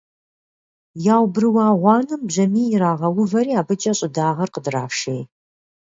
Яубрыуа 1.15 1.67
гъуанэм 1.79 2.21
бжьамий 2.27 2.67
ирагъэувэри 2.73 3.53
абыкӀэ 3.61 3.91
щӀыдагъэр 3.97 4.49
къыдрашей. 4.53 5.21